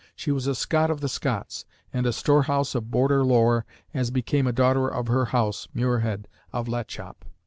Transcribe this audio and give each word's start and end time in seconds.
She 0.15 0.31
was 0.31 0.47
a 0.47 0.55
Scot 0.55 0.89
of 0.89 0.99
the 0.99 1.07
Scots 1.07 1.63
and 1.93 2.07
a 2.07 2.11
storehouse 2.11 2.73
of 2.73 2.89
border 2.89 3.23
lore, 3.23 3.67
as 3.93 4.09
became 4.09 4.47
a 4.47 4.51
daughter 4.51 4.87
of 4.87 5.05
her 5.09 5.25
house, 5.25 5.67
Muirhead 5.75 6.27
of 6.51 6.67
Lachop. 6.67 7.23